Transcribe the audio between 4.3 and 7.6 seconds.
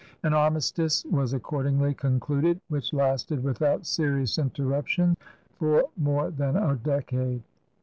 interruption for more than a decade.